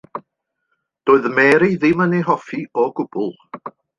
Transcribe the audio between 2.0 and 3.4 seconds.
yn ei hoffi o gwbl.